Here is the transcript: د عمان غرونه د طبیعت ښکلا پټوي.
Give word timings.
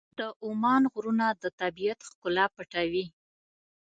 د 0.19 0.21
عمان 0.45 0.83
غرونه 0.93 1.27
د 1.43 1.45
طبیعت 1.61 1.99
ښکلا 2.09 2.45
پټوي. 2.55 3.05